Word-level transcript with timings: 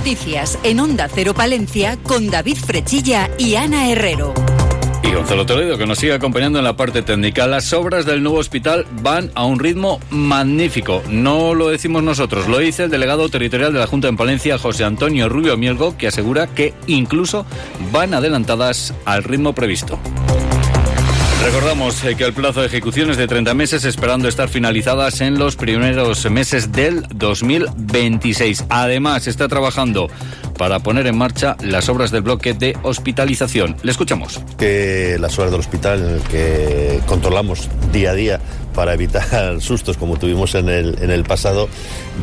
Noticias 0.00 0.58
en 0.62 0.80
Onda 0.80 1.10
Cero 1.14 1.34
Palencia 1.34 1.98
con 2.04 2.30
David 2.30 2.56
Frechilla 2.56 3.28
y 3.36 3.56
Ana 3.56 3.90
Herrero. 3.90 4.32
Y 5.02 5.12
Gonzalo 5.12 5.44
Toledo, 5.44 5.76
que 5.76 5.84
nos 5.84 5.98
sigue 5.98 6.14
acompañando 6.14 6.58
en 6.58 6.64
la 6.64 6.74
parte 6.74 7.02
técnica. 7.02 7.46
Las 7.46 7.70
obras 7.74 8.06
del 8.06 8.22
nuevo 8.22 8.38
hospital 8.38 8.86
van 9.02 9.30
a 9.34 9.44
un 9.44 9.58
ritmo 9.58 10.00
magnífico. 10.08 11.02
No 11.10 11.52
lo 11.52 11.68
decimos 11.68 12.02
nosotros, 12.02 12.48
lo 12.48 12.56
dice 12.56 12.84
el 12.84 12.90
delegado 12.90 13.28
territorial 13.28 13.74
de 13.74 13.78
la 13.78 13.86
Junta 13.86 14.08
en 14.08 14.16
Palencia, 14.16 14.56
José 14.56 14.84
Antonio 14.84 15.28
Rubio 15.28 15.58
Mielgo, 15.58 15.94
que 15.98 16.06
asegura 16.06 16.46
que 16.46 16.72
incluso 16.86 17.44
van 17.92 18.14
adelantadas 18.14 18.94
al 19.04 19.22
ritmo 19.22 19.52
previsto. 19.52 19.98
Recordamos 21.52 22.04
eh, 22.04 22.14
que 22.14 22.22
el 22.22 22.32
plazo 22.32 22.60
de 22.60 22.68
ejecución 22.68 23.10
es 23.10 23.16
de 23.16 23.26
30 23.26 23.54
meses, 23.54 23.84
esperando 23.84 24.28
estar 24.28 24.48
finalizadas 24.48 25.20
en 25.20 25.36
los 25.36 25.56
primeros 25.56 26.30
meses 26.30 26.70
del 26.70 27.04
2026. 27.12 28.66
Además, 28.68 29.26
está 29.26 29.48
trabajando 29.48 30.08
para 30.60 30.78
poner 30.80 31.06
en 31.06 31.16
marcha 31.16 31.56
las 31.62 31.88
obras 31.88 32.10
del 32.10 32.20
bloque 32.20 32.52
de 32.52 32.76
hospitalización. 32.82 33.76
Le 33.82 33.92
escuchamos. 33.92 34.38
Las 34.58 35.38
obras 35.38 35.52
del 35.52 35.60
hospital 35.60 36.20
que 36.30 37.00
controlamos 37.06 37.66
día 37.90 38.10
a 38.10 38.14
día 38.14 38.40
para 38.74 38.94
evitar 38.94 39.60
sustos 39.60 39.96
como 39.96 40.18
tuvimos 40.18 40.54
en 40.54 40.68
el, 40.68 41.02
en 41.02 41.10
el 41.10 41.24
pasado, 41.24 41.68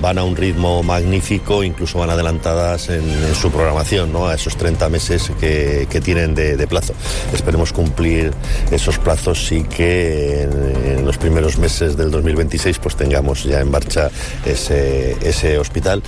van 0.02 0.18
a 0.18 0.24
un 0.24 0.36
ritmo 0.36 0.84
magnífico, 0.84 1.64
incluso 1.64 2.00
van 2.00 2.10
adelantadas 2.10 2.90
en, 2.90 3.10
en 3.10 3.36
su 3.36 3.52
programación, 3.52 4.16
a 4.16 4.34
esos 4.36 4.56
30 4.56 4.90
meses 4.90 5.32
que, 5.40 5.88
tienen 6.04 6.36
de, 6.36 6.68
plazo. 6.68 6.94
Esperemos 7.34 7.74
cumplir 7.74 8.32
esos 8.72 9.00
plazos 9.00 9.52
y 9.52 9.64
que 9.64 10.44
en, 10.44 11.00
en, 11.00 11.06
los 11.06 11.18
primeros 11.18 11.58
meses 11.58 11.98
del 11.98 12.12
2026 12.12 12.78
pues 12.80 12.96
tengamos 12.96 13.44
ya 13.44 13.62
en 13.62 13.72
marcha 13.72 14.12
ese 14.46 15.58
hospital. 15.58 16.04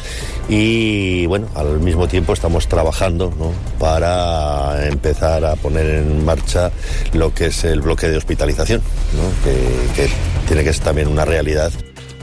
Y 0.47 1.25
bueno, 1.25 1.47
al 1.55 1.79
mismo 1.79 2.07
tiempo 2.07 2.18
estamos 2.27 2.67
trabajando 2.67 3.31
para 3.79 4.87
empezar 4.87 5.45
a 5.45 5.55
poner 5.55 5.85
en 5.87 6.25
marcha 6.25 6.71
lo 7.13 7.33
que 7.33 7.47
es 7.47 7.63
el 7.63 7.81
bloque 7.81 8.07
de 8.07 8.17
hospitalización, 8.17 8.81
que 9.43 10.09
tiene 10.47 10.63
que 10.63 10.73
ser 10.73 10.83
también 10.83 11.07
una 11.07 11.25
realidad. 11.25 11.71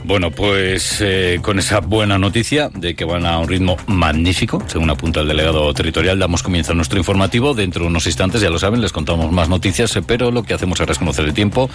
Bueno, 0.07 0.31
pues 0.31 1.01
eh, 1.01 1.39
con 1.41 1.59
esa 1.59 1.81
buena 1.81 2.17
noticia 2.17 2.69
de 2.69 2.95
que 2.95 3.03
van 3.03 3.25
a 3.25 3.39
un 3.39 3.47
ritmo 3.49 3.75
magnífico, 3.87 4.63
según 4.67 4.89
apunta 4.89 5.19
el 5.19 5.27
delegado 5.27 5.73
territorial, 5.73 6.17
damos 6.17 6.43
comienzo 6.43 6.71
a 6.71 6.75
nuestro 6.75 6.97
informativo. 6.97 7.53
Dentro 7.53 7.81
de 7.81 7.89
unos 7.89 8.07
instantes, 8.07 8.39
ya 8.39 8.49
lo 8.49 8.57
saben, 8.57 8.79
les 8.79 8.93
contamos 8.93 9.29
más 9.33 9.49
noticias, 9.49 9.93
eh, 9.97 10.01
pero 10.07 10.31
lo 10.31 10.43
que 10.43 10.53
hacemos 10.53 10.79
ahora 10.79 10.93
es 10.93 10.99
conocer 10.99 11.25
el 11.25 11.33
tiempo. 11.33 11.69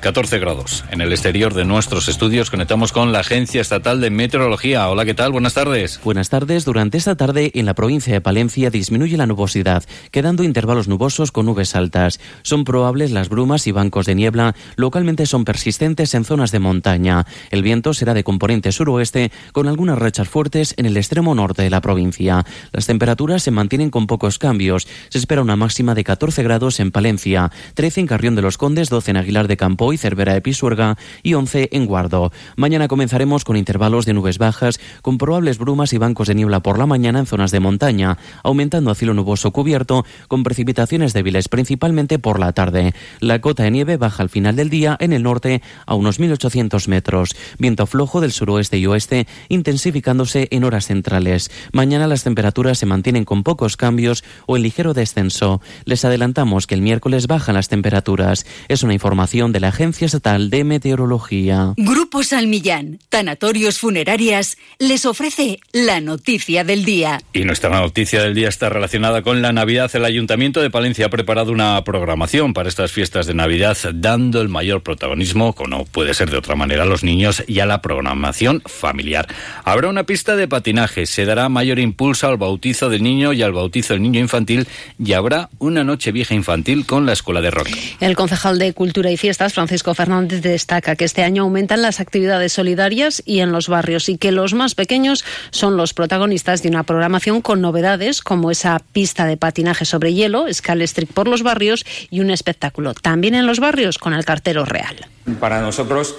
14 0.00 0.38
grados 0.38 0.84
en 0.90 1.00
el 1.00 1.10
exterior 1.12 1.54
de 1.54 1.64
nuestros 1.64 2.08
estudios. 2.08 2.50
Conectamos 2.50 2.92
con 2.92 3.10
la 3.10 3.20
Agencia 3.20 3.62
Estatal 3.62 4.02
de 4.02 4.10
Meteorología. 4.10 4.86
Hola, 4.90 5.06
¿qué 5.06 5.14
tal? 5.14 5.32
Buenas 5.32 5.54
tardes. 5.54 5.98
Buenas 6.04 6.28
tardes. 6.28 6.66
Durante 6.66 6.98
esta 6.98 7.16
tarde 7.16 7.52
en 7.54 7.64
la 7.64 7.72
provincia 7.72 8.12
de 8.12 8.20
Palencia 8.20 8.68
disminuye 8.68 9.16
la 9.16 9.26
nubosidad, 9.26 9.82
quedando 10.10 10.42
intervalos 10.42 10.88
nubosos 10.88 11.32
con 11.32 11.46
nubes 11.46 11.74
altas. 11.74 12.20
Son 12.42 12.64
probables 12.64 13.12
las 13.12 13.30
brumas 13.30 13.66
y 13.66 13.72
bancos 13.72 14.04
de 14.04 14.14
niebla. 14.14 14.54
Localmente 14.76 15.24
son 15.24 15.46
persistentes 15.46 16.12
en 16.12 16.26
zonas 16.26 16.52
de 16.52 16.58
montaña. 16.58 17.24
El 17.50 17.62
viento 17.62 17.77
será 17.92 18.12
de 18.14 18.24
componente 18.24 18.72
suroeste 18.72 19.30
con 19.52 19.68
algunas 19.68 19.98
rachas 19.98 20.28
fuertes 20.28 20.74
en 20.76 20.86
el 20.86 20.96
extremo 20.96 21.34
norte 21.34 21.62
de 21.62 21.70
la 21.70 21.80
provincia. 21.80 22.44
Las 22.72 22.86
temperaturas 22.86 23.42
se 23.42 23.50
mantienen 23.50 23.90
con 23.90 24.06
pocos 24.06 24.38
cambios. 24.38 24.86
Se 25.08 25.18
espera 25.18 25.42
una 25.42 25.56
máxima 25.56 25.94
de 25.94 26.04
14 26.04 26.42
grados 26.42 26.80
en 26.80 26.90
Palencia, 26.90 27.50
13 27.74 28.00
en 28.00 28.06
Carrión 28.06 28.34
de 28.34 28.42
los 28.42 28.58
Condes, 28.58 28.90
12 28.90 29.12
en 29.12 29.16
Aguilar 29.16 29.48
de 29.48 29.56
Campo 29.56 29.92
y 29.92 29.96
Cervera 29.96 30.34
de 30.34 30.42
Pisuerga 30.42 30.98
y 31.22 31.34
11 31.34 31.70
en 31.72 31.86
Guardo. 31.86 32.32
Mañana 32.56 32.88
comenzaremos 32.88 33.44
con 33.44 33.56
intervalos 33.56 34.04
de 34.04 34.14
nubes 34.14 34.38
bajas, 34.38 34.80
con 35.02 35.18
probables 35.18 35.58
brumas 35.58 35.92
y 35.92 35.98
bancos 35.98 36.28
de 36.28 36.34
niebla 36.34 36.60
por 36.60 36.78
la 36.78 36.86
mañana 36.86 37.20
en 37.20 37.26
zonas 37.26 37.50
de 37.50 37.60
montaña, 37.60 38.18
aumentando 38.42 38.90
a 38.90 38.94
cielo 38.94 39.14
nuboso 39.14 39.52
cubierto 39.52 40.04
con 40.26 40.42
precipitaciones 40.42 41.12
débiles 41.12 41.48
principalmente 41.48 42.18
por 42.18 42.40
la 42.40 42.52
tarde. 42.52 42.94
La 43.20 43.40
cota 43.40 43.62
de 43.62 43.70
nieve 43.70 43.96
baja 43.96 44.22
al 44.22 44.28
final 44.28 44.56
del 44.56 44.70
día 44.70 44.96
en 45.00 45.12
el 45.12 45.22
norte 45.22 45.62
a 45.86 45.94
unos 45.94 46.20
1.800 46.20 46.88
metros 46.88 47.36
viento 47.58 47.86
flojo 47.86 48.20
del 48.20 48.32
suroeste 48.32 48.78
y 48.78 48.86
oeste, 48.86 49.26
intensificándose 49.48 50.48
en 50.50 50.64
horas 50.64 50.86
centrales. 50.86 51.50
Mañana 51.72 52.06
las 52.06 52.24
temperaturas 52.24 52.78
se 52.78 52.86
mantienen 52.86 53.24
con 53.24 53.42
pocos 53.42 53.76
cambios 53.76 54.24
o 54.46 54.56
en 54.56 54.62
ligero 54.62 54.94
descenso. 54.94 55.60
Les 55.84 56.04
adelantamos 56.04 56.66
que 56.66 56.74
el 56.74 56.82
miércoles 56.82 57.26
bajan 57.26 57.54
las 57.54 57.68
temperaturas. 57.68 58.46
Es 58.68 58.82
una 58.82 58.94
información 58.94 59.52
de 59.52 59.60
la 59.60 59.68
Agencia 59.68 60.06
Estatal 60.06 60.50
de 60.50 60.64
Meteorología. 60.64 61.74
Grupo 61.76 62.22
Salmillán, 62.22 62.98
Tanatorios 63.08 63.78
Funerarias, 63.78 64.56
les 64.78 65.06
ofrece 65.06 65.60
la 65.72 66.00
noticia 66.00 66.64
del 66.64 66.84
día. 66.84 67.20
Y 67.32 67.44
nuestra 67.44 67.70
noticia 67.70 68.22
del 68.22 68.34
día 68.34 68.48
está 68.48 68.68
relacionada 68.68 69.22
con 69.22 69.42
la 69.42 69.52
Navidad. 69.52 69.90
El 69.94 70.04
Ayuntamiento 70.04 70.60
de 70.60 70.70
Palencia 70.70 71.06
ha 71.06 71.10
preparado 71.10 71.52
una 71.52 71.82
programación 71.84 72.54
para 72.54 72.68
estas 72.68 72.92
fiestas 72.92 73.26
de 73.26 73.34
Navidad, 73.34 73.76
dando 73.94 74.40
el 74.40 74.48
mayor 74.48 74.82
protagonismo, 74.82 75.52
como 75.52 75.68
no 75.68 75.84
puede 75.84 76.14
ser 76.14 76.30
de 76.30 76.38
otra 76.38 76.54
manera, 76.54 76.84
a 76.84 76.86
los 76.86 77.04
niños 77.04 77.42
y 77.48 77.60
a 77.60 77.66
la 77.66 77.82
programación 77.82 78.62
familiar. 78.66 79.26
Habrá 79.64 79.88
una 79.88 80.04
pista 80.04 80.36
de 80.36 80.46
patinaje, 80.46 81.06
se 81.06 81.24
dará 81.24 81.48
mayor 81.48 81.78
impulso 81.78 82.28
al 82.28 82.36
bautizo 82.36 82.90
del 82.90 83.02
niño 83.02 83.32
y 83.32 83.42
al 83.42 83.52
bautizo 83.52 83.94
del 83.94 84.02
niño 84.02 84.20
infantil 84.20 84.68
y 84.98 85.14
habrá 85.14 85.48
una 85.58 85.82
noche 85.82 86.12
vieja 86.12 86.34
infantil 86.34 86.86
con 86.86 87.06
la 87.06 87.14
escuela 87.14 87.40
de 87.40 87.50
rock. 87.50 87.68
El 88.00 88.14
concejal 88.14 88.58
de 88.58 88.72
Cultura 88.74 89.10
y 89.10 89.16
Fiestas, 89.16 89.54
Francisco 89.54 89.94
Fernández, 89.94 90.42
destaca 90.42 90.94
que 90.94 91.04
este 91.04 91.24
año 91.24 91.42
aumentan 91.42 91.82
las 91.82 91.98
actividades 92.00 92.52
solidarias 92.52 93.22
y 93.24 93.40
en 93.40 93.50
los 93.50 93.68
barrios 93.68 94.08
y 94.08 94.18
que 94.18 94.30
los 94.30 94.54
más 94.54 94.74
pequeños 94.74 95.24
son 95.50 95.76
los 95.76 95.94
protagonistas 95.94 96.62
de 96.62 96.68
una 96.68 96.82
programación 96.82 97.40
con 97.40 97.60
novedades 97.60 98.20
como 98.20 98.50
esa 98.50 98.78
pista 98.92 99.24
de 99.24 99.36
patinaje 99.36 99.86
sobre 99.86 100.12
hielo, 100.12 100.46
Scalestric 100.52 101.10
por 101.12 101.28
los 101.28 101.42
barrios 101.42 101.86
y 102.10 102.20
un 102.20 102.30
espectáculo 102.30 102.94
también 102.94 103.34
en 103.34 103.46
los 103.46 103.60
barrios 103.60 103.98
con 103.98 104.12
el 104.12 104.24
cartero 104.24 104.64
real. 104.64 104.96
Para 105.40 105.60
nosotros 105.60 106.14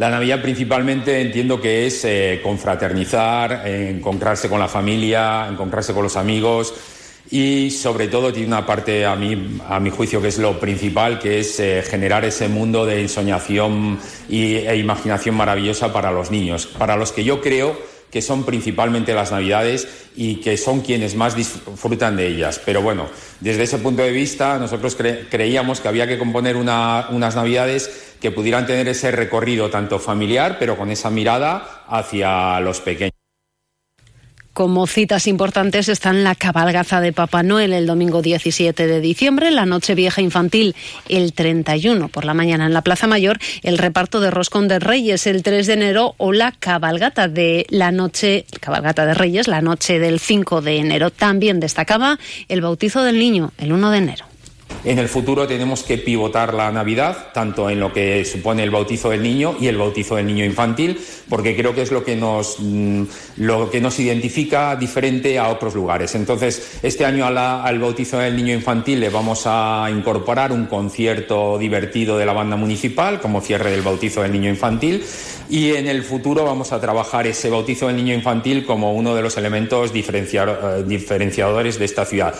la 0.00 0.08
Navidad 0.08 0.40
principalmente 0.40 1.20
entiendo 1.20 1.60
que 1.60 1.86
es 1.86 2.06
eh, 2.06 2.40
confraternizar, 2.42 3.68
encontrarse 3.68 4.48
con 4.48 4.58
la 4.58 4.66
familia, 4.66 5.46
encontrarse 5.46 5.92
con 5.92 6.04
los 6.04 6.16
amigos 6.16 6.72
y 7.30 7.70
sobre 7.70 8.08
todo 8.08 8.32
tiene 8.32 8.48
una 8.48 8.64
parte 8.64 9.04
a 9.04 9.14
mi, 9.14 9.60
a 9.68 9.78
mi 9.78 9.90
juicio 9.90 10.22
que 10.22 10.28
es 10.28 10.38
lo 10.38 10.58
principal, 10.58 11.18
que 11.18 11.40
es 11.40 11.60
eh, 11.60 11.84
generar 11.86 12.24
ese 12.24 12.48
mundo 12.48 12.86
de 12.86 13.02
ensoñación 13.02 13.98
y, 14.26 14.54
e 14.54 14.74
imaginación 14.78 15.34
maravillosa 15.34 15.92
para 15.92 16.10
los 16.10 16.30
niños, 16.30 16.66
para 16.66 16.96
los 16.96 17.12
que 17.12 17.22
yo 17.22 17.42
creo 17.42 17.76
que 18.10 18.22
son 18.22 18.44
principalmente 18.44 19.14
las 19.14 19.30
Navidades 19.30 19.86
y 20.16 20.36
que 20.36 20.56
son 20.56 20.80
quienes 20.80 21.14
más 21.14 21.36
disfrutan 21.36 22.16
de 22.16 22.26
ellas. 22.26 22.60
Pero 22.64 22.80
bueno, 22.80 23.06
desde 23.40 23.64
ese 23.64 23.78
punto 23.78 24.02
de 24.02 24.10
vista 24.12 24.58
nosotros 24.58 24.96
cre 24.96 25.28
creíamos 25.30 25.80
que 25.80 25.88
había 25.88 26.08
que 26.08 26.18
componer 26.18 26.56
una, 26.56 27.08
unas 27.10 27.36
Navidades 27.36 28.09
que 28.20 28.30
pudieran 28.30 28.66
tener 28.66 28.88
ese 28.88 29.10
recorrido 29.10 29.70
tanto 29.70 29.98
familiar, 29.98 30.56
pero 30.58 30.76
con 30.76 30.90
esa 30.90 31.10
mirada 31.10 31.84
hacia 31.88 32.60
los 32.60 32.80
pequeños. 32.80 33.10
Como 34.52 34.88
citas 34.88 35.28
importantes 35.28 35.88
están 35.88 36.24
la 36.24 36.34
cabalgaza 36.34 37.00
de 37.00 37.12
Papá 37.12 37.44
Noel 37.44 37.72
el 37.72 37.86
domingo 37.86 38.20
17 38.20 38.86
de 38.88 39.00
diciembre, 39.00 39.52
la 39.52 39.64
noche 39.64 39.94
vieja 39.94 40.22
infantil 40.22 40.74
el 41.08 41.32
31 41.32 42.08
por 42.08 42.24
la 42.24 42.34
mañana 42.34 42.66
en 42.66 42.74
la 42.74 42.82
Plaza 42.82 43.06
Mayor, 43.06 43.38
el 43.62 43.78
reparto 43.78 44.20
de 44.20 44.30
Roscón 44.30 44.66
de 44.66 44.80
Reyes 44.80 45.28
el 45.28 45.44
3 45.44 45.68
de 45.68 45.72
enero 45.72 46.14
o 46.18 46.32
la 46.32 46.52
cabalgata 46.52 47.28
de 47.28 47.64
la 47.70 47.92
noche, 47.92 48.44
cabalgata 48.60 49.06
de 49.06 49.14
Reyes, 49.14 49.46
la 49.46 49.62
noche 49.62 50.00
del 50.00 50.18
5 50.18 50.62
de 50.62 50.78
enero. 50.78 51.10
También 51.10 51.60
destacaba 51.60 52.18
el 52.48 52.60
bautizo 52.60 53.04
del 53.04 53.20
niño 53.20 53.52
el 53.56 53.72
1 53.72 53.90
de 53.92 53.98
enero. 53.98 54.29
En 54.82 54.98
el 54.98 55.08
futuro 55.08 55.46
tenemos 55.46 55.82
que 55.82 55.98
pivotar 55.98 56.54
la 56.54 56.72
Navidad, 56.72 57.28
tanto 57.34 57.68
en 57.68 57.80
lo 57.80 57.92
que 57.92 58.24
supone 58.24 58.62
el 58.62 58.70
bautizo 58.70 59.10
del 59.10 59.22
niño 59.22 59.56
y 59.60 59.66
el 59.66 59.76
bautizo 59.76 60.16
del 60.16 60.26
niño 60.26 60.44
infantil, 60.44 60.98
porque 61.28 61.54
creo 61.54 61.74
que 61.74 61.82
es 61.82 61.92
lo 61.92 62.02
que 62.02 62.16
nos, 62.16 62.56
lo 63.36 63.70
que 63.70 63.80
nos 63.80 64.00
identifica 64.00 64.76
diferente 64.76 65.38
a 65.38 65.48
otros 65.48 65.74
lugares. 65.74 66.14
Entonces, 66.14 66.78
este 66.82 67.04
año 67.04 67.26
al 67.26 67.78
bautizo 67.78 68.18
del 68.18 68.36
niño 68.36 68.54
infantil 68.54 69.00
le 69.00 69.10
vamos 69.10 69.42
a 69.44 69.86
incorporar 69.90 70.50
un 70.50 70.64
concierto 70.64 71.58
divertido 71.58 72.16
de 72.16 72.24
la 72.24 72.32
banda 72.32 72.56
municipal 72.56 73.20
como 73.20 73.42
cierre 73.42 73.70
del 73.70 73.82
bautizo 73.82 74.22
del 74.22 74.32
niño 74.32 74.48
infantil 74.48 75.04
y 75.50 75.74
en 75.74 75.88
el 75.88 76.04
futuro 76.04 76.44
vamos 76.44 76.72
a 76.72 76.80
trabajar 76.80 77.26
ese 77.26 77.50
bautizo 77.50 77.88
del 77.88 77.96
niño 77.96 78.14
infantil 78.14 78.64
como 78.64 78.94
uno 78.94 79.14
de 79.14 79.22
los 79.22 79.36
elementos 79.36 79.92
diferenciadores 79.92 81.78
de 81.78 81.84
esta 81.84 82.06
ciudad. 82.06 82.34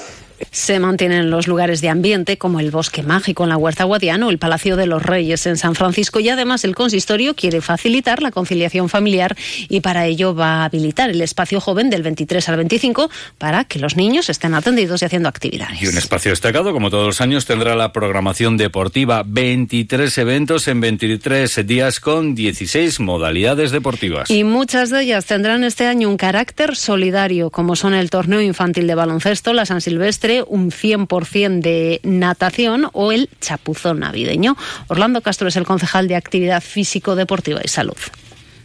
Se 0.50 0.78
mantienen 0.78 1.30
los 1.30 1.46
lugares 1.46 1.80
de 1.80 1.88
ambiente 1.88 2.38
como 2.38 2.60
el 2.60 2.70
Bosque 2.70 3.02
Mágico 3.02 3.44
en 3.44 3.50
la 3.50 3.56
Huerta 3.56 3.84
Guadiana 3.84 4.26
o 4.26 4.30
el 4.30 4.38
Palacio 4.38 4.76
de 4.76 4.86
los 4.86 5.02
Reyes 5.02 5.46
en 5.46 5.56
San 5.56 5.74
Francisco 5.74 6.20
y 6.20 6.28
además 6.28 6.64
el 6.64 6.74
consistorio 6.74 7.34
quiere 7.34 7.60
facilitar 7.60 8.22
la 8.22 8.30
conciliación 8.30 8.88
familiar 8.88 9.36
y 9.68 9.80
para 9.80 10.06
ello 10.06 10.34
va 10.34 10.62
a 10.62 10.64
habilitar 10.64 11.10
el 11.10 11.20
espacio 11.22 11.60
joven 11.60 11.90
del 11.90 12.02
23 12.02 12.48
al 12.48 12.56
25 12.56 13.10
para 13.38 13.64
que 13.64 13.78
los 13.78 13.96
niños 13.96 14.28
estén 14.28 14.54
atendidos 14.54 15.02
y 15.02 15.04
haciendo 15.04 15.28
actividades. 15.28 15.82
Y 15.82 15.86
un 15.86 15.98
espacio 15.98 16.30
destacado, 16.30 16.72
como 16.72 16.90
todos 16.90 17.06
los 17.06 17.20
años, 17.20 17.46
tendrá 17.46 17.74
la 17.74 17.92
programación 17.92 18.56
deportiva 18.56 19.22
23 19.26 20.16
eventos 20.18 20.68
en 20.68 20.80
23 20.80 21.66
días 21.66 22.00
con 22.00 22.34
16 22.34 23.00
modalidades 23.00 23.70
deportivas. 23.70 24.30
Y 24.30 24.44
muchas 24.44 24.90
de 24.90 25.02
ellas 25.02 25.26
tendrán 25.26 25.64
este 25.64 25.86
año 25.86 26.08
un 26.08 26.16
carácter 26.16 26.76
solidario, 26.76 27.50
como 27.50 27.76
son 27.76 27.94
el 27.94 28.10
torneo 28.10 28.40
infantil 28.40 28.86
de 28.86 28.94
baloncesto, 28.94 29.52
la 29.52 29.66
San 29.66 29.80
Silvestre, 29.80 30.29
un 30.46 30.70
100% 30.70 31.60
de 31.60 32.00
natación 32.02 32.88
o 32.92 33.12
el 33.12 33.28
chapuzón 33.40 34.00
navideño. 34.00 34.56
Orlando 34.88 35.20
Castro 35.20 35.48
es 35.48 35.56
el 35.56 35.64
concejal 35.64 36.08
de 36.08 36.16
Actividad 36.16 36.62
Físico-Deportiva 36.62 37.60
y 37.64 37.68
Salud. 37.68 37.96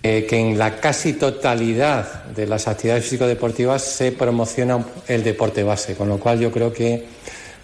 Eh, 0.03 0.27
que 0.29 0.37
en 0.37 0.57
la 0.59 0.79
casi 0.79 1.13
totalidad 1.13 2.25
de 2.25 2.45
las 2.45 2.67
actividades 2.67 3.05
físico-deportivas 3.05 3.81
se 3.81 4.11
promociona 4.11 4.85
el 5.07 5.23
deporte 5.23 5.63
base, 5.63 5.95
con 5.95 6.09
lo 6.09 6.19
cual 6.19 6.39
yo 6.39 6.51
creo 6.51 6.71
que 6.71 7.05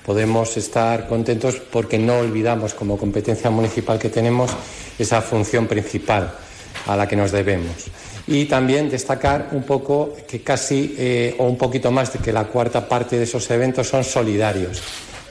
podemos 0.03 0.57
estar 0.57 1.07
contentos 1.07 1.61
porque 1.71 1.99
no 1.99 2.17
olvidamos 2.17 2.73
como 2.73 2.97
competencia 2.97 3.51
municipal 3.51 3.99
que 3.99 4.09
tenemos 4.09 4.49
esa 4.97 5.21
función 5.21 5.67
principal 5.67 6.33
a 6.87 6.95
la 6.95 7.07
que 7.07 7.15
nos 7.15 7.31
debemos. 7.31 7.87
Y 8.27 8.45
también 8.45 8.89
destacar 8.89 9.49
un 9.51 9.63
poco 9.63 10.13
que 10.27 10.41
casi 10.41 10.95
eh, 10.97 11.35
o 11.37 11.45
un 11.45 11.57
poquito 11.57 11.91
más 11.91 12.13
de 12.13 12.19
que 12.19 12.31
la 12.31 12.45
cuarta 12.45 12.87
parte 12.87 13.17
de 13.17 13.23
esos 13.23 13.49
eventos 13.49 13.87
son 13.87 14.03
solidarios. 14.03 14.81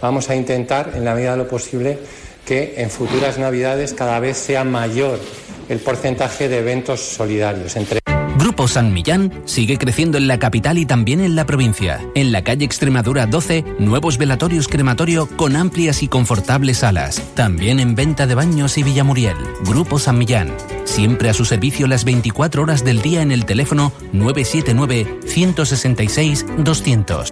Vamos 0.02 0.28
a 0.30 0.34
intentar, 0.34 0.92
en 0.94 1.04
la 1.04 1.14
medida 1.14 1.32
de 1.32 1.38
lo 1.38 1.48
posible, 1.48 1.98
que 2.44 2.74
en 2.78 2.90
futuras 2.90 3.38
Navidades 3.38 3.92
cada 3.92 4.18
vez 4.18 4.36
sea 4.36 4.64
mayor 4.64 5.20
el 5.68 5.78
porcentaje 5.78 6.48
de 6.48 6.58
eventos 6.58 7.00
solidarios. 7.00 7.76
Entre 7.76 8.00
Grupo 8.38 8.66
San 8.66 8.92
Millán 8.92 9.42
sigue 9.44 9.76
creciendo 9.76 10.16
en 10.16 10.26
la 10.26 10.38
capital 10.38 10.78
y 10.78 10.86
también 10.86 11.20
en 11.20 11.36
la 11.36 11.44
provincia. 11.44 12.00
En 12.14 12.32
la 12.32 12.42
calle 12.42 12.64
Extremadura 12.64 13.26
12, 13.26 13.64
nuevos 13.78 14.18
velatorios 14.18 14.66
crematorio 14.66 15.28
con 15.36 15.56
amplias 15.56 16.02
y 16.02 16.08
confortables 16.08 16.78
salas. 16.78 17.22
También 17.34 17.78
en 17.80 17.94
venta 17.94 18.26
de 18.26 18.34
baños 18.34 18.78
y 18.78 18.82
Villamuriel. 18.82 19.36
Grupo 19.64 19.98
San 19.98 20.18
Millán. 20.18 20.48
Siempre 20.90 21.30
a 21.30 21.34
su 21.34 21.44
servicio 21.44 21.86
las 21.86 22.04
24 22.04 22.64
horas 22.64 22.84
del 22.84 23.00
día 23.00 23.22
en 23.22 23.30
el 23.30 23.46
teléfono 23.46 23.92
979 24.12 25.20
166 25.24 26.44
200. 26.58 27.30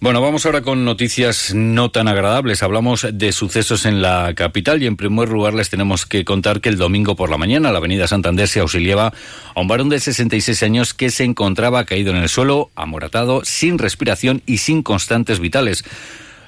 Bueno, 0.00 0.20
vamos 0.20 0.44
ahora 0.44 0.60
con 0.60 0.84
noticias 0.84 1.54
no 1.54 1.90
tan 1.90 2.08
agradables. 2.08 2.62
Hablamos 2.62 3.06
de 3.10 3.32
sucesos 3.32 3.86
en 3.86 4.02
la 4.02 4.34
capital 4.34 4.82
y 4.82 4.86
en 4.86 4.98
primer 4.98 5.30
lugar 5.30 5.54
les 5.54 5.70
tenemos 5.70 6.04
que 6.04 6.26
contar 6.26 6.60
que 6.60 6.68
el 6.68 6.76
domingo 6.76 7.16
por 7.16 7.30
la 7.30 7.38
mañana 7.38 7.72
la 7.72 7.78
avenida 7.78 8.06
Santander 8.06 8.48
se 8.48 8.60
auxiliaba 8.60 9.14
a 9.54 9.60
un 9.60 9.66
varón 9.66 9.88
de 9.88 9.98
66 9.98 10.62
años 10.62 10.92
que 10.92 11.08
se 11.08 11.24
encontraba 11.24 11.86
caído 11.86 12.10
en 12.10 12.18
el 12.18 12.28
suelo, 12.28 12.70
amoratado, 12.76 13.46
sin 13.46 13.78
respiración 13.78 14.42
y 14.44 14.58
sin 14.58 14.82
constantes 14.82 15.40
vitales. 15.40 15.84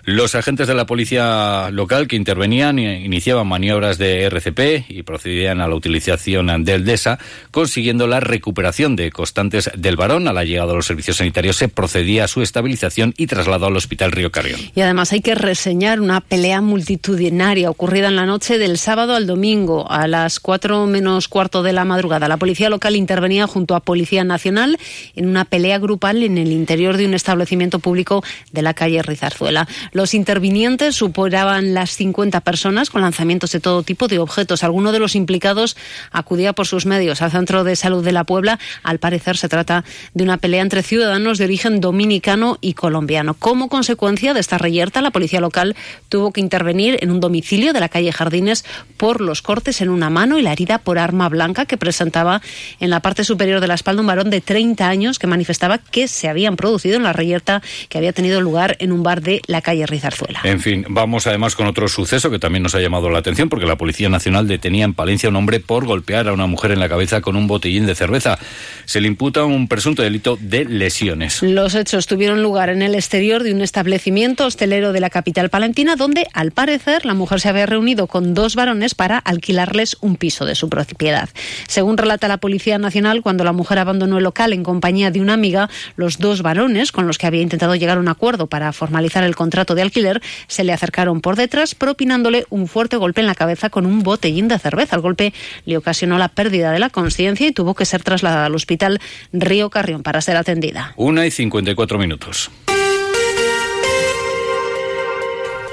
Los 0.04 0.34
agentes 0.34 0.66
de 0.66 0.74
la 0.74 0.86
policía 0.86 1.68
local 1.70 2.08
que 2.08 2.16
intervenían 2.16 2.78
iniciaban 2.78 3.46
maniobras 3.46 3.98
de 3.98 4.24
RCP 4.24 4.90
y 4.90 5.02
procedían 5.02 5.60
a 5.60 5.68
la 5.68 5.74
utilización 5.74 6.64
del 6.64 6.84
DESA, 6.84 7.18
consiguiendo 7.50 8.06
la 8.06 8.20
recuperación 8.20 8.96
de 8.96 9.10
constantes 9.10 9.70
del 9.76 9.96
varón. 9.96 10.28
A 10.28 10.32
la 10.32 10.44
llegada 10.44 10.68
de 10.68 10.76
los 10.76 10.86
servicios 10.86 11.18
sanitarios 11.18 11.56
se 11.56 11.68
procedía 11.68 12.24
a 12.24 12.28
su 12.28 12.42
estabilización 12.42 13.14
y 13.16 13.26
traslado 13.26 13.66
al 13.66 13.76
Hospital 13.76 14.12
Río 14.12 14.30
Carrión. 14.30 14.60
Y 14.74 14.80
además 14.80 15.12
hay 15.12 15.20
que 15.20 15.34
reseñar 15.34 16.00
una 16.00 16.20
pelea 16.20 16.60
multitudinaria 16.60 17.70
ocurrida 17.70 18.08
en 18.08 18.16
la 18.16 18.26
noche 18.26 18.58
del 18.58 18.78
sábado 18.78 19.14
al 19.14 19.26
domingo 19.26 19.90
a 19.90 20.06
las 20.06 20.40
cuatro 20.40 20.86
menos 20.86 21.28
cuarto 21.28 21.62
de 21.62 21.72
la 21.72 21.84
madrugada. 21.84 22.28
La 22.28 22.36
policía 22.36 22.70
local 22.70 22.96
intervenía 22.96 23.46
junto 23.46 23.74
a 23.74 23.80
Policía 23.80 24.24
Nacional 24.24 24.78
en 25.14 25.28
una 25.28 25.44
pelea 25.44 25.78
grupal 25.78 26.22
en 26.22 26.38
el 26.38 26.52
interior 26.52 26.96
de 26.96 27.06
un 27.06 27.14
establecimiento 27.14 27.78
público 27.78 28.24
de 28.52 28.62
la 28.62 28.74
calle 28.74 29.02
Rizarzuela. 29.02 29.68
Los 29.92 30.14
intervinientes 30.14 30.94
superaban 30.94 31.74
las 31.74 31.96
50 31.96 32.40
personas 32.40 32.90
con 32.90 33.02
lanzamientos 33.02 33.52
de 33.52 33.60
todo 33.60 33.82
tipo 33.82 34.08
de 34.08 34.18
objetos. 34.18 34.62
Alguno 34.62 34.92
de 34.92 35.00
los 35.00 35.16
implicados 35.16 35.76
acudía 36.12 36.52
por 36.52 36.66
sus 36.66 36.86
medios 36.86 37.22
al 37.22 37.32
Centro 37.32 37.64
de 37.64 37.76
Salud 37.76 38.04
de 38.04 38.12
la 38.12 38.24
Puebla. 38.24 38.58
Al 38.82 38.98
parecer 38.98 39.36
se 39.36 39.48
trata 39.48 39.84
de 40.14 40.24
una 40.24 40.36
pelea 40.36 40.62
entre 40.62 40.82
ciudadanos 40.82 41.38
de 41.38 41.44
origen 41.44 41.80
dominicano 41.80 42.58
y 42.60 42.74
colombiano. 42.74 43.34
Como 43.34 43.68
consecuencia 43.68 44.34
de 44.34 44.40
esta 44.40 44.58
reyerta, 44.58 45.00
la 45.00 45.10
policía 45.10 45.40
local 45.40 45.74
tuvo 46.08 46.32
que 46.32 46.40
intervenir 46.40 46.98
en 47.00 47.10
un 47.10 47.20
domicilio 47.20 47.72
de 47.72 47.80
la 47.80 47.88
calle 47.88 48.12
Jardines 48.12 48.64
por 48.96 49.20
los 49.20 49.42
cortes 49.42 49.80
en 49.80 49.88
una 49.88 50.10
mano 50.10 50.38
y 50.38 50.42
la 50.42 50.52
herida 50.52 50.78
por 50.78 50.98
arma 50.98 51.28
blanca 51.28 51.66
que 51.66 51.76
presentaba 51.76 52.42
en 52.78 52.90
la 52.90 53.00
parte 53.00 53.24
superior 53.24 53.60
de 53.60 53.66
la 53.66 53.74
espalda 53.74 54.00
un 54.00 54.06
varón 54.06 54.30
de 54.30 54.40
30 54.40 54.88
años 54.88 55.18
que 55.18 55.26
manifestaba 55.26 55.78
que 55.78 56.08
se 56.08 56.28
habían 56.28 56.56
producido 56.56 56.96
en 56.96 57.02
la 57.02 57.12
reyerta 57.12 57.62
que 57.88 57.98
había 57.98 58.12
tenido 58.12 58.40
lugar 58.40 58.76
en 58.78 58.92
un 58.92 59.02
bar 59.02 59.22
de 59.22 59.42
la 59.46 59.62
calle 59.62 59.79
Rizarzuela. 59.86 60.40
En 60.44 60.60
fin, 60.60 60.84
vamos 60.88 61.26
además 61.26 61.54
con 61.54 61.66
otro 61.66 61.88
suceso 61.88 62.30
que 62.30 62.38
también 62.38 62.62
nos 62.62 62.74
ha 62.74 62.80
llamado 62.80 63.10
la 63.10 63.18
atención 63.18 63.48
porque 63.48 63.66
la 63.66 63.76
Policía 63.76 64.08
Nacional 64.08 64.46
detenía 64.48 64.84
en 64.84 64.94
Palencia 64.94 65.28
a 65.28 65.30
un 65.30 65.36
hombre 65.36 65.60
por 65.60 65.86
golpear 65.86 66.28
a 66.28 66.32
una 66.32 66.46
mujer 66.46 66.72
en 66.72 66.80
la 66.80 66.88
cabeza 66.88 67.20
con 67.20 67.36
un 67.36 67.46
botellín 67.46 67.86
de 67.86 67.94
cerveza. 67.94 68.38
Se 68.84 69.00
le 69.00 69.08
imputa 69.08 69.44
un 69.44 69.68
presunto 69.68 70.02
delito 70.02 70.38
de 70.40 70.64
lesiones. 70.64 71.42
Los 71.42 71.74
hechos 71.74 72.06
tuvieron 72.06 72.42
lugar 72.42 72.70
en 72.70 72.82
el 72.82 72.94
exterior 72.94 73.42
de 73.42 73.52
un 73.52 73.60
establecimiento 73.60 74.46
hostelero 74.46 74.92
de 74.92 75.00
la 75.00 75.10
capital 75.10 75.50
palentina 75.50 75.96
donde, 75.96 76.26
al 76.32 76.52
parecer, 76.52 77.04
la 77.06 77.14
mujer 77.14 77.40
se 77.40 77.48
había 77.48 77.66
reunido 77.66 78.06
con 78.06 78.34
dos 78.34 78.54
varones 78.54 78.94
para 78.94 79.18
alquilarles 79.18 79.96
un 80.00 80.16
piso 80.16 80.44
de 80.44 80.54
su 80.54 80.68
propiedad. 80.68 81.28
Según 81.68 81.96
relata 81.96 82.28
la 82.28 82.38
Policía 82.38 82.78
Nacional, 82.78 83.22
cuando 83.22 83.44
la 83.44 83.52
mujer 83.52 83.78
abandonó 83.78 84.18
el 84.18 84.24
local 84.24 84.52
en 84.52 84.62
compañía 84.62 85.10
de 85.10 85.20
una 85.20 85.34
amiga, 85.34 85.68
los 85.96 86.18
dos 86.18 86.42
varones 86.42 86.92
con 86.92 87.06
los 87.06 87.18
que 87.18 87.26
había 87.26 87.42
intentado 87.42 87.74
llegar 87.74 87.98
a 87.98 88.00
un 88.00 88.08
acuerdo 88.08 88.46
para 88.46 88.72
formalizar 88.72 89.24
el 89.24 89.36
contrato 89.36 89.69
de 89.74 89.82
alquiler 89.82 90.20
se 90.46 90.64
le 90.64 90.72
acercaron 90.72 91.20
por 91.20 91.36
detrás 91.36 91.74
propinándole 91.74 92.46
un 92.50 92.68
fuerte 92.68 92.96
golpe 92.96 93.20
en 93.20 93.26
la 93.26 93.34
cabeza 93.34 93.70
con 93.70 93.86
un 93.86 94.02
botellín 94.02 94.48
de 94.48 94.58
cerveza. 94.58 94.96
El 94.96 95.02
golpe 95.02 95.32
le 95.64 95.76
ocasionó 95.76 96.18
la 96.18 96.28
pérdida 96.28 96.72
de 96.72 96.78
la 96.78 96.90
conciencia 96.90 97.46
y 97.46 97.52
tuvo 97.52 97.74
que 97.74 97.84
ser 97.84 98.02
trasladada 98.02 98.46
al 98.46 98.54
hospital 98.54 99.00
Río 99.32 99.70
Carrión 99.70 100.02
para 100.02 100.20
ser 100.20 100.36
atendida. 100.36 100.94
Una 100.96 101.26
y 101.26 101.30
54 101.30 101.98
minutos. 101.98 102.50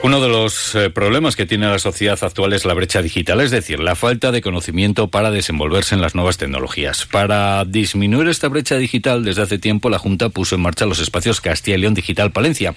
Uno 0.04 0.22
de 0.22 0.30
los 0.30 0.76
eh, 0.76 0.92
problemas 0.92 1.36
que 1.36 1.48
tiene 1.48 1.68
la 1.68 1.80
sociedad 1.80 2.18
actual 2.22 2.54
es 2.54 2.66
la 2.66 2.76
brecha 2.76 3.02
digital, 3.02 3.42
es 3.42 3.50
decir, 3.50 3.80
la 3.80 3.96
falta 3.96 4.32
de 4.32 4.42
conocimiento 4.42 5.08
para 5.08 5.32
desenvolverse 5.32 5.96
en 5.96 6.02
las 6.02 6.14
nuevas 6.14 6.38
tecnologías. 6.38 7.08
Para 7.08 7.66
disminuir 7.66 8.28
esta 8.30 8.48
brecha 8.48 8.78
digital, 8.78 9.26
desde 9.26 9.42
hace 9.42 9.58
tiempo 9.58 9.90
la 9.90 9.98
Junta 9.98 10.30
puso 10.30 10.56
en 10.56 10.62
marcha 10.62 10.86
los 10.86 11.00
espacios 11.00 11.42
Castilla 11.42 11.78
y 11.78 11.82
León 11.82 11.96
Digital 11.96 12.32
Palencia 12.32 12.76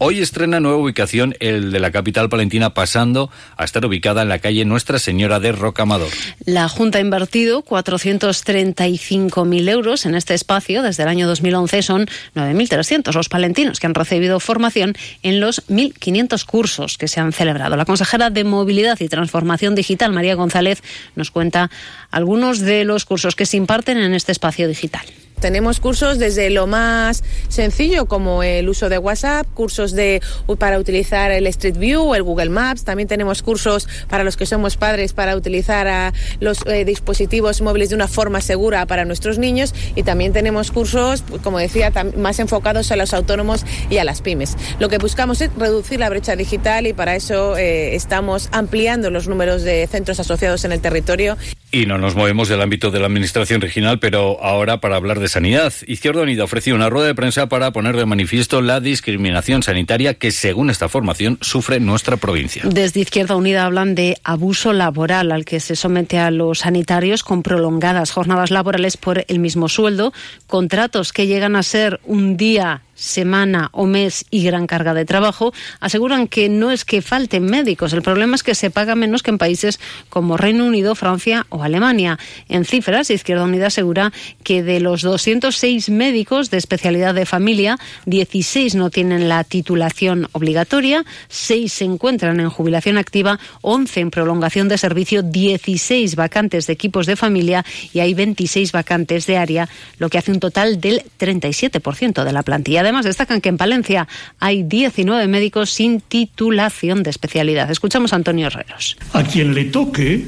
Hoy 0.00 0.20
estrena 0.20 0.60
nueva 0.60 0.78
ubicación 0.78 1.34
el 1.40 1.72
de 1.72 1.80
la 1.80 1.90
capital 1.90 2.28
palentina, 2.28 2.72
pasando 2.72 3.32
a 3.56 3.64
estar 3.64 3.84
ubicada 3.84 4.22
en 4.22 4.28
la 4.28 4.38
calle 4.38 4.64
Nuestra 4.64 5.00
Señora 5.00 5.40
de 5.40 5.50
Rocamadour. 5.50 6.12
La 6.44 6.68
Junta 6.68 6.98
ha 6.98 7.00
invertido 7.00 7.64
435.000 7.64 9.68
euros 9.68 10.06
en 10.06 10.14
este 10.14 10.34
espacio. 10.34 10.84
Desde 10.84 11.02
el 11.02 11.08
año 11.08 11.26
2011 11.26 11.82
son 11.82 12.06
9.300 12.36 13.12
los 13.12 13.28
palentinos 13.28 13.80
que 13.80 13.88
han 13.88 13.94
recibido 13.94 14.38
formación 14.38 14.94
en 15.24 15.40
los 15.40 15.66
1.500 15.66 16.44
cursos 16.44 16.96
que 16.96 17.08
se 17.08 17.18
han 17.18 17.32
celebrado. 17.32 17.74
La 17.74 17.84
consejera 17.84 18.30
de 18.30 18.44
Movilidad 18.44 19.00
y 19.00 19.08
Transformación 19.08 19.74
Digital, 19.74 20.12
María 20.12 20.36
González, 20.36 20.80
nos 21.16 21.32
cuenta 21.32 21.72
algunos 22.12 22.60
de 22.60 22.84
los 22.84 23.04
cursos 23.04 23.34
que 23.34 23.46
se 23.46 23.56
imparten 23.56 23.98
en 23.98 24.14
este 24.14 24.30
espacio 24.30 24.68
digital. 24.68 25.02
Tenemos 25.40 25.80
cursos 25.80 26.18
desde 26.18 26.50
lo 26.50 26.66
más 26.66 27.22
sencillo 27.48 28.06
como 28.06 28.42
el 28.42 28.68
uso 28.68 28.88
de 28.88 28.98
WhatsApp, 28.98 29.46
cursos 29.54 29.92
de 29.92 30.20
para 30.58 30.78
utilizar 30.78 31.30
el 31.30 31.46
Street 31.46 31.76
View, 31.76 32.14
el 32.14 32.22
Google 32.22 32.50
Maps, 32.50 32.84
también 32.84 33.08
tenemos 33.08 33.42
cursos 33.42 33.88
para 34.08 34.24
los 34.24 34.36
que 34.36 34.46
somos 34.46 34.76
padres 34.76 35.12
para 35.12 35.36
utilizar 35.36 36.12
los 36.40 36.58
eh, 36.66 36.84
dispositivos 36.84 37.60
móviles 37.60 37.90
de 37.90 37.94
una 37.94 38.08
forma 38.08 38.40
segura 38.40 38.86
para 38.86 39.04
nuestros 39.04 39.38
niños 39.38 39.74
y 39.94 40.02
también 40.02 40.32
tenemos 40.32 40.70
cursos, 40.70 41.22
como 41.42 41.58
decía, 41.58 41.92
más 42.16 42.38
enfocados 42.40 42.90
a 42.90 42.96
los 42.96 43.14
autónomos 43.14 43.64
y 43.90 43.98
a 43.98 44.04
las 44.04 44.22
pymes. 44.22 44.56
Lo 44.78 44.88
que 44.88 44.98
buscamos 44.98 45.40
es 45.40 45.50
reducir 45.56 46.00
la 46.00 46.08
brecha 46.08 46.36
digital 46.36 46.86
y 46.86 46.92
para 46.92 47.16
eso 47.16 47.56
eh, 47.56 47.94
estamos 47.94 48.48
ampliando 48.52 49.10
los 49.10 49.28
números 49.28 49.62
de 49.62 49.86
centros 49.86 50.20
asociados 50.20 50.64
en 50.64 50.72
el 50.72 50.80
territorio. 50.80 51.36
Y 51.70 51.86
no 51.86 51.98
nos 51.98 52.14
movemos 52.14 52.48
del 52.48 52.62
ámbito 52.62 52.90
de 52.90 52.98
la 52.98 53.06
administración 53.06 53.60
regional, 53.60 53.98
pero 53.98 54.42
ahora 54.42 54.80
para 54.80 54.96
hablar 54.96 55.20
de 55.20 55.27
Sanidad. 55.28 55.72
Izquierda 55.86 56.22
Unida 56.22 56.44
ofreció 56.44 56.74
una 56.74 56.90
rueda 56.90 57.06
de 57.06 57.14
prensa 57.14 57.48
para 57.48 57.72
poner 57.72 57.96
de 57.96 58.06
manifiesto 58.06 58.62
la 58.62 58.80
discriminación 58.80 59.62
sanitaria 59.62 60.14
que, 60.14 60.30
según 60.30 60.70
esta 60.70 60.88
formación, 60.88 61.38
sufre 61.40 61.80
nuestra 61.80 62.16
provincia. 62.16 62.62
Desde 62.64 63.00
Izquierda 63.00 63.36
Unida 63.36 63.64
hablan 63.64 63.94
de 63.94 64.18
abuso 64.24 64.72
laboral 64.72 65.32
al 65.32 65.44
que 65.44 65.60
se 65.60 65.76
somete 65.76 66.18
a 66.18 66.30
los 66.30 66.60
sanitarios 66.60 67.22
con 67.22 67.42
prolongadas 67.42 68.10
jornadas 68.10 68.50
laborales 68.50 68.96
por 68.96 69.24
el 69.28 69.38
mismo 69.38 69.68
sueldo, 69.68 70.12
contratos 70.46 71.12
que 71.12 71.26
llegan 71.26 71.56
a 71.56 71.62
ser 71.62 72.00
un 72.04 72.36
día 72.36 72.82
semana 72.98 73.70
o 73.72 73.86
mes 73.86 74.26
y 74.30 74.42
gran 74.42 74.66
carga 74.66 74.92
de 74.92 75.04
trabajo, 75.04 75.54
aseguran 75.80 76.26
que 76.26 76.48
no 76.48 76.70
es 76.70 76.84
que 76.84 77.00
falten 77.00 77.44
médicos, 77.44 77.92
el 77.92 78.02
problema 78.02 78.34
es 78.34 78.42
que 78.42 78.54
se 78.54 78.70
paga 78.70 78.96
menos 78.96 79.22
que 79.22 79.30
en 79.30 79.38
países 79.38 79.78
como 80.08 80.36
Reino 80.36 80.66
Unido, 80.66 80.94
Francia 80.94 81.46
o 81.48 81.62
Alemania. 81.62 82.18
En 82.48 82.64
cifras, 82.64 83.10
Izquierda 83.10 83.44
Unida 83.44 83.68
asegura 83.68 84.12
que 84.42 84.62
de 84.62 84.80
los 84.80 85.02
206 85.02 85.90
médicos 85.90 86.50
de 86.50 86.58
especialidad 86.58 87.14
de 87.14 87.24
familia, 87.24 87.78
16 88.06 88.74
no 88.74 88.90
tienen 88.90 89.28
la 89.28 89.44
titulación 89.44 90.28
obligatoria, 90.32 91.04
6 91.28 91.72
se 91.72 91.84
encuentran 91.84 92.40
en 92.40 92.50
jubilación 92.50 92.98
activa, 92.98 93.38
11 93.62 94.00
en 94.00 94.10
prolongación 94.10 94.68
de 94.68 94.78
servicio, 94.78 95.22
16 95.22 96.16
vacantes 96.16 96.66
de 96.66 96.72
equipos 96.72 97.06
de 97.06 97.16
familia 97.16 97.64
y 97.92 98.00
hay 98.00 98.14
26 98.14 98.72
vacantes 98.72 99.26
de 99.26 99.36
área, 99.36 99.68
lo 99.98 100.08
que 100.08 100.18
hace 100.18 100.32
un 100.32 100.40
total 100.40 100.80
del 100.80 101.02
37% 101.18 102.24
de 102.24 102.32
la 102.32 102.42
plantilla 102.42 102.82
Además, 102.88 103.04
destacan 103.04 103.42
que 103.42 103.50
en 103.50 103.58
Palencia 103.58 104.08
hay 104.40 104.62
19 104.62 105.28
médicos 105.28 105.68
sin 105.68 106.00
titulación 106.00 107.02
de 107.02 107.10
especialidad. 107.10 107.70
Escuchamos 107.70 108.14
a 108.14 108.16
Antonio 108.16 108.46
Herreros. 108.46 108.96
A 109.12 109.24
quien 109.24 109.52
le 109.52 109.66
toque 109.66 110.24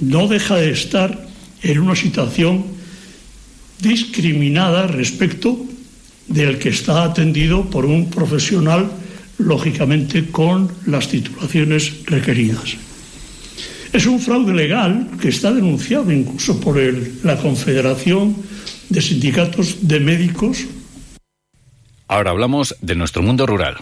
no 0.00 0.26
deja 0.26 0.56
de 0.56 0.70
estar 0.70 1.26
en 1.62 1.78
una 1.80 1.94
situación 1.94 2.64
discriminada 3.80 4.86
respecto 4.86 5.60
del 6.26 6.58
que 6.58 6.70
está 6.70 7.04
atendido 7.04 7.68
por 7.68 7.84
un 7.84 8.08
profesional, 8.08 8.90
lógicamente 9.36 10.30
con 10.30 10.72
las 10.86 11.08
titulaciones 11.08 12.06
requeridas. 12.06 12.78
Es 13.92 14.06
un 14.06 14.20
fraude 14.20 14.54
legal 14.54 15.10
que 15.20 15.28
está 15.28 15.52
denunciado 15.52 16.10
incluso 16.10 16.58
por 16.62 16.80
la 17.22 17.36
Confederación 17.36 18.34
de 18.88 19.02
Sindicatos 19.02 19.86
de 19.86 20.00
Médicos 20.00 20.64
Ahora 22.14 22.30
hablamos 22.30 22.76
de 22.80 22.94
nuestro 22.94 23.22
mundo 23.22 23.44
rural. 23.44 23.76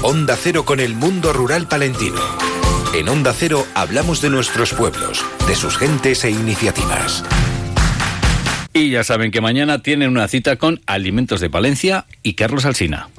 Onda 0.00 0.34
Cero 0.34 0.64
con 0.64 0.80
el 0.80 0.94
mundo 0.94 1.34
rural 1.34 1.68
palentino. 1.68 2.22
En 2.94 3.06
Onda 3.10 3.34
Cero 3.34 3.66
hablamos 3.74 4.22
de 4.22 4.30
nuestros 4.30 4.72
pueblos, 4.72 5.22
de 5.46 5.56
sus 5.56 5.76
gentes 5.76 6.24
e 6.24 6.30
iniciativas. 6.30 7.22
Y 8.72 8.88
ya 8.88 9.04
saben 9.04 9.30
que 9.30 9.42
mañana 9.42 9.82
tienen 9.82 10.08
una 10.08 10.26
cita 10.26 10.56
con 10.56 10.80
Alimentos 10.86 11.42
de 11.42 11.50
Palencia 11.50 12.06
y 12.22 12.32
Carlos 12.32 12.64
Alsina. 12.64 13.10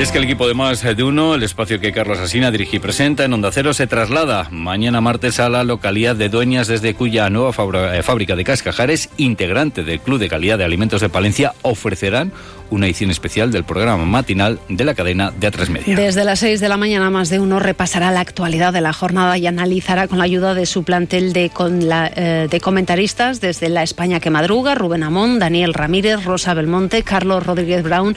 Es 0.00 0.12
que 0.12 0.16
el 0.16 0.24
equipo 0.24 0.48
de 0.48 0.54
Más 0.54 0.82
de 0.82 1.02
Uno, 1.02 1.34
el 1.34 1.42
espacio 1.42 1.78
que 1.78 1.92
Carlos 1.92 2.18
Asina 2.20 2.50
dirige 2.50 2.78
y 2.78 2.80
presenta 2.80 3.22
en 3.22 3.34
Onda 3.34 3.50
Cero, 3.52 3.74
se 3.74 3.86
traslada 3.86 4.48
mañana 4.50 5.02
martes 5.02 5.38
a 5.40 5.50
la 5.50 5.62
localidad 5.62 6.16
de 6.16 6.30
Dueñas, 6.30 6.68
desde 6.68 6.94
cuya 6.94 7.28
nueva 7.28 7.52
eh, 7.94 8.02
fábrica 8.02 8.34
de 8.34 8.42
cascajares, 8.42 9.10
integrante 9.18 9.84
del 9.84 10.00
Club 10.00 10.18
de 10.18 10.30
Calidad 10.30 10.56
de 10.56 10.64
Alimentos 10.64 11.02
de 11.02 11.10
Palencia, 11.10 11.52
ofrecerán 11.60 12.32
una 12.70 12.86
edición 12.86 13.10
especial 13.10 13.52
del 13.52 13.64
programa 13.64 14.06
matinal 14.06 14.58
de 14.70 14.84
la 14.86 14.94
cadena 14.94 15.32
de 15.38 15.52
A3 15.52 15.68
Media. 15.68 15.96
Desde 15.96 16.24
las 16.24 16.38
6 16.38 16.60
de 16.60 16.70
la 16.70 16.78
mañana, 16.78 17.10
Más 17.10 17.28
de 17.28 17.38
Uno 17.38 17.60
repasará 17.60 18.10
la 18.10 18.20
actualidad 18.20 18.72
de 18.72 18.80
la 18.80 18.94
jornada 18.94 19.36
y 19.36 19.46
analizará 19.46 20.08
con 20.08 20.16
la 20.16 20.24
ayuda 20.24 20.54
de 20.54 20.64
su 20.64 20.82
plantel 20.82 21.34
de, 21.34 21.50
eh, 21.52 22.48
de 22.50 22.60
comentaristas 22.60 23.42
desde 23.42 23.68
La 23.68 23.82
España 23.82 24.18
que 24.18 24.30
madruga, 24.30 24.74
Rubén 24.74 25.02
Amón, 25.02 25.38
Daniel 25.38 25.74
Ramírez, 25.74 26.24
Rosa 26.24 26.54
Belmonte, 26.54 27.02
Carlos 27.02 27.44
Rodríguez 27.44 27.82
Brown 27.82 28.16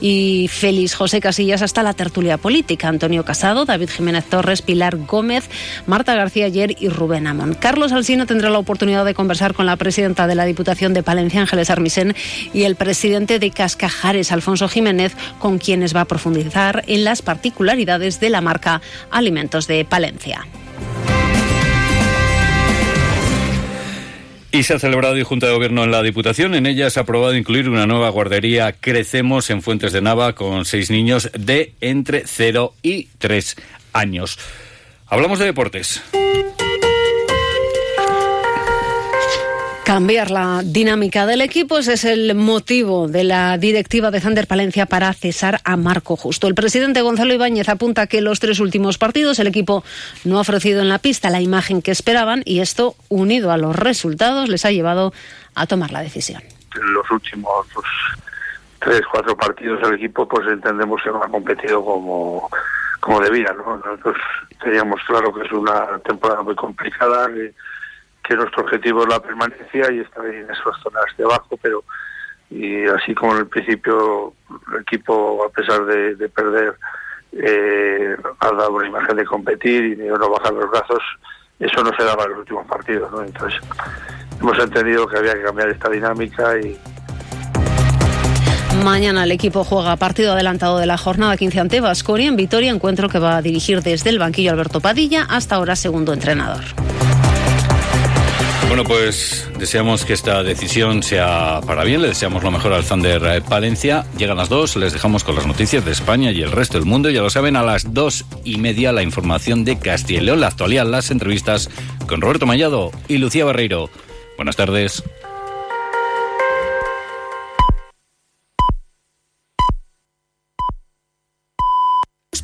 y 0.00 0.48
Félix 0.48 0.94
José 0.94 1.20
Casillas 1.20 1.62
hasta 1.62 1.82
la 1.82 1.94
tertulia 1.94 2.38
política. 2.38 2.88
Antonio 2.88 3.24
Casado, 3.24 3.64
David 3.64 3.90
Jiménez 3.90 4.24
Torres, 4.24 4.62
Pilar 4.62 4.96
Gómez, 4.96 5.48
Marta 5.86 6.14
García 6.14 6.46
Ayer 6.46 6.76
y 6.78 6.88
Rubén 6.88 7.26
Amón. 7.26 7.54
Carlos 7.54 7.92
Alsina 7.92 8.26
tendrá 8.26 8.50
la 8.50 8.58
oportunidad 8.58 9.04
de 9.04 9.14
conversar 9.14 9.54
con 9.54 9.66
la 9.66 9.76
presidenta 9.76 10.26
de 10.26 10.34
la 10.34 10.44
Diputación 10.44 10.94
de 10.94 11.02
Palencia, 11.02 11.40
Ángeles 11.40 11.70
Armisen, 11.70 12.14
y 12.52 12.64
el 12.64 12.76
presidente 12.76 13.38
de 13.38 13.50
Cascajares, 13.50 14.32
Alfonso 14.32 14.68
Jiménez, 14.68 15.14
con 15.38 15.58
quienes 15.58 15.94
va 15.94 16.02
a 16.02 16.06
profundizar 16.06 16.84
en 16.86 17.04
las 17.04 17.22
particularidades 17.22 18.20
de 18.20 18.30
la 18.30 18.40
marca 18.40 18.80
Alimentos 19.10 19.66
de 19.66 19.84
Palencia. 19.84 20.46
Y 24.56 24.62
se 24.62 24.72
ha 24.72 24.78
celebrado 24.78 25.12
hoy 25.12 25.22
Junta 25.22 25.48
de 25.48 25.52
Gobierno 25.52 25.84
en 25.84 25.90
la 25.90 26.02
Diputación. 26.02 26.54
En 26.54 26.64
ella 26.64 26.88
se 26.88 26.98
ha 26.98 27.02
aprobado 27.02 27.36
incluir 27.36 27.68
una 27.68 27.86
nueva 27.86 28.08
guardería 28.08 28.72
Crecemos 28.72 29.50
en 29.50 29.60
Fuentes 29.60 29.92
de 29.92 30.00
Nava 30.00 30.34
con 30.34 30.64
seis 30.64 30.90
niños 30.90 31.30
de 31.38 31.74
entre 31.82 32.22
0 32.26 32.72
y 32.82 33.08
3 33.18 33.54
años. 33.92 34.38
Hablamos 35.08 35.40
de 35.40 35.44
deportes. 35.44 36.02
Cambiar 39.86 40.32
la 40.32 40.62
dinámica 40.64 41.26
del 41.26 41.40
equipo, 41.40 41.78
ese 41.78 41.92
es 41.92 42.04
el 42.04 42.34
motivo 42.34 43.06
de 43.06 43.22
la 43.22 43.56
directiva 43.56 44.10
de 44.10 44.20
Zander 44.20 44.48
Palencia 44.48 44.86
para 44.86 45.12
cesar 45.12 45.60
a 45.62 45.76
Marco 45.76 46.16
Justo. 46.16 46.48
El 46.48 46.56
presidente 46.56 47.02
Gonzalo 47.02 47.32
Ibáñez 47.32 47.68
apunta 47.68 48.08
que 48.08 48.20
los 48.20 48.40
tres 48.40 48.58
últimos 48.58 48.98
partidos 48.98 49.38
el 49.38 49.46
equipo 49.46 49.84
no 50.24 50.38
ha 50.38 50.40
ofrecido 50.40 50.82
en 50.82 50.88
la 50.88 50.98
pista 50.98 51.30
la 51.30 51.40
imagen 51.40 51.82
que 51.82 51.92
esperaban 51.92 52.42
y 52.44 52.58
esto, 52.58 52.96
unido 53.10 53.52
a 53.52 53.58
los 53.58 53.76
resultados, 53.76 54.48
les 54.48 54.64
ha 54.64 54.72
llevado 54.72 55.12
a 55.54 55.68
tomar 55.68 55.92
la 55.92 56.00
decisión. 56.00 56.42
Los 56.74 57.08
últimos 57.08 57.68
tres, 58.80 59.02
cuatro 59.08 59.36
partidos 59.36 59.80
el 59.86 59.94
equipo 59.94 60.26
pues 60.26 60.48
entendemos 60.48 61.00
que 61.00 61.10
no 61.10 61.22
ha 61.22 61.28
competido 61.28 61.84
como, 61.84 62.50
como 62.98 63.20
debía. 63.20 63.54
¿no? 63.56 63.76
Nosotros 63.76 64.16
teníamos 64.60 65.00
claro 65.06 65.32
que 65.32 65.46
es 65.46 65.52
una 65.52 65.96
temporada 66.04 66.42
muy 66.42 66.56
complicada. 66.56 67.28
Que 68.26 68.34
nuestro 68.34 68.64
objetivo 68.64 69.02
es 69.02 69.08
la 69.08 69.20
permanencia 69.20 69.92
y 69.92 70.00
estar 70.00 70.24
en 70.26 70.44
esas 70.44 70.76
zonas 70.82 71.04
de 71.16 71.24
abajo, 71.24 71.58
pero 71.60 71.84
y 72.50 72.86
así 72.86 73.14
como 73.14 73.32
en 73.32 73.38
el 73.40 73.46
principio 73.48 74.32
el 74.72 74.82
equipo, 74.82 75.44
a 75.44 75.50
pesar 75.50 75.84
de, 75.84 76.28
perder, 76.28 76.76
eh, 77.32 78.16
ha 78.38 78.52
dado 78.52 78.72
una 78.72 78.86
imagen 78.86 79.16
de 79.16 79.24
competir 79.24 79.84
y 79.84 79.94
de 79.96 80.08
no 80.08 80.30
bajar 80.30 80.52
los 80.52 80.70
brazos, 80.70 81.02
eso 81.58 81.82
no 81.82 81.90
se 81.96 82.04
daba 82.04 82.24
en 82.24 82.30
los 82.30 82.38
últimos 82.40 82.66
partidos. 82.66 83.10
¿no? 83.10 83.22
Entonces, 83.22 83.60
hemos 84.40 84.58
entendido 84.58 85.06
que 85.08 85.18
había 85.18 85.34
que 85.34 85.42
cambiar 85.42 85.70
esta 85.70 85.90
dinámica 85.90 86.58
y, 86.58 86.78
Mañana 88.84 89.24
el 89.24 89.32
equipo 89.32 89.64
juega 89.64 89.96
partido 89.96 90.32
adelantado 90.32 90.78
de 90.78 90.86
la 90.86 90.98
jornada 90.98 91.36
15 91.36 91.60
ante 91.60 91.80
Vasconia 91.80 92.28
en 92.28 92.36
Vitoria, 92.36 92.70
encuentro 92.70 93.08
que 93.08 93.18
va 93.18 93.38
a 93.38 93.42
dirigir 93.42 93.82
desde 93.82 94.10
el 94.10 94.18
banquillo 94.18 94.52
Alberto 94.52 94.80
Padilla, 94.80 95.26
hasta 95.28 95.56
ahora 95.56 95.74
segundo 95.76 96.12
entrenador. 96.12 96.62
Bueno, 98.68 98.82
pues 98.82 99.48
deseamos 99.58 100.04
que 100.04 100.12
esta 100.12 100.42
decisión 100.42 101.02
sea 101.02 101.60
para 101.66 101.84
bien. 101.84 102.02
Le 102.02 102.08
deseamos 102.08 102.42
lo 102.42 102.50
mejor 102.50 102.72
al 102.72 102.84
Thunder 102.84 103.42
Palencia. 103.42 104.04
Llegan 104.18 104.36
las 104.36 104.48
dos, 104.48 104.76
les 104.76 104.92
dejamos 104.92 105.24
con 105.24 105.34
las 105.36 105.46
noticias 105.46 105.84
de 105.84 105.92
España 105.92 106.30
y 106.32 106.42
el 106.42 106.52
resto 106.52 106.78
del 106.78 106.86
mundo. 106.86 107.08
Ya 107.08 107.22
lo 107.22 107.30
saben, 107.30 107.56
a 107.56 107.62
las 107.62 107.94
dos 107.94 108.24
y 108.44 108.58
media 108.58 108.92
la 108.92 109.02
información 109.02 109.64
de 109.64 109.78
Castilla 109.78 110.20
y 110.20 110.24
León, 110.24 110.40
la 110.40 110.48
actualidad, 110.48 110.84
las 110.84 111.10
entrevistas 111.10 111.70
con 112.06 112.20
Roberto 112.20 112.44
Mallado 112.44 112.90
y 113.08 113.18
Lucía 113.18 113.44
Barreiro. 113.44 113.88
Buenas 114.36 114.56
tardes. 114.56 115.02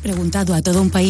Preguntado 0.01 0.53
a 0.53 0.61
todo 0.61 0.81
un 0.81 0.89
país. 0.89 1.01